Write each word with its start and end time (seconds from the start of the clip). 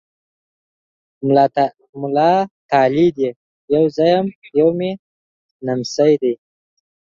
مولا 1.99 2.31
تالی 2.69 3.07
دی! 3.17 3.29
يو 3.73 3.83
زه 3.95 4.03
یم، 4.13 4.27
یو 4.59 4.69
مې 4.77 4.91
نمسی 5.65 6.13
دی۔ 6.21 6.33